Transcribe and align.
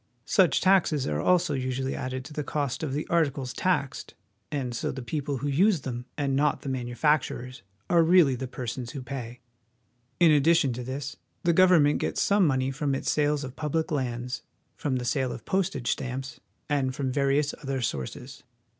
Such 0.25 0.61
taxes 0.61 1.05
are 1.07 1.21
also 1.21 1.53
usually 1.53 1.93
added 1.95 2.25
to 2.25 2.33
the 2.33 2.43
cost 2.43 2.81
of 2.81 2.91
the 2.93 3.05
articles 3.07 3.53
taxed, 3.53 4.15
and 4.51 4.75
so 4.75 4.91
the 4.91 5.03
people 5.03 5.37
who 5.37 5.47
use 5.47 5.81
them, 5.81 6.05
and 6.17 6.35
not 6.35 6.61
the 6.63 6.69
manufacturers, 6.69 7.61
are 7.87 8.01
really 8.01 8.33
the 8.33 8.47
persons 8.47 8.93
who 8.93 9.03
pay. 9.03 9.41
In 10.19 10.31
addition 10.31 10.73
to 10.73 10.83
this, 10.83 11.17
the 11.43 11.53
government 11.53 11.99
gets 11.99 12.19
some 12.19 12.47
money 12.47 12.71
from 12.71 12.95
its 12.95 13.11
sales 13.11 13.43
of 13.43 13.55
public 13.55 13.91
lands, 13.91 14.41
from 14.75 14.95
the 14.95 15.05
sale 15.05 15.31
of 15.31 15.45
postage 15.45 15.91
stamps, 15.91 16.39
and 16.67 16.95
from 16.95 17.11
various 17.11 17.53
other 17.61 17.79
sources. 17.79 18.41